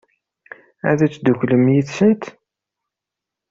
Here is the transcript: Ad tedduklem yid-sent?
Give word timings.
Ad 0.89 0.99
tedduklem 1.01 1.63
yid-sent? 1.73 2.23